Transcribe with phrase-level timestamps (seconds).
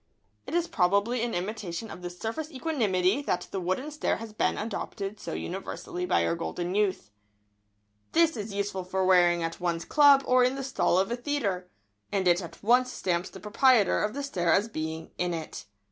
[0.47, 4.57] ]It is probably in imitation of this surface equanimity that the wooden stare has been
[4.57, 7.11] adopted so universally by our golden youth.
[7.11, 7.13] [Sidenote:
[8.13, 10.97] The wooden stare.] This is useful for wearing at one's club or in the stall
[10.97, 11.69] of a theatre,
[12.11, 15.67] and it at once stamps the proprietor of the stare as being "in it."